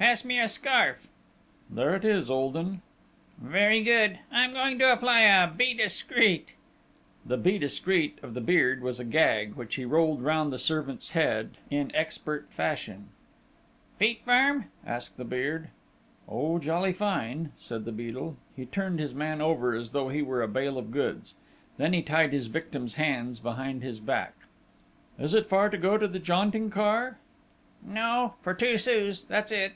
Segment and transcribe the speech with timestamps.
[0.00, 1.06] "Pass me a scarf!"
[1.68, 2.80] "There it is, old 'un!"
[3.38, 6.52] "Very good, I am going to apply a 'Be Discreet.'"
[7.26, 11.10] The "Be Discreet" of the Beard was a gag, which he rolled round the servant's
[11.10, 13.08] head in expert fashion.
[13.98, 15.68] "Feet firm?" asked the Beard.
[16.26, 18.38] "Oh, jolly fine!" said the Beadle.
[18.56, 21.34] He turned his man over as though he were a bale of goods.
[21.78, 24.32] Now he tied his victim's hands behind his back.
[25.18, 27.18] "Is it far to go to the jaunting car?"
[27.86, 29.74] "No for two sous, that's it!"